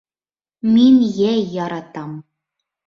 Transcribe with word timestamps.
Мин 0.71 0.97
йәй 1.11 1.47
яратам 1.61 2.21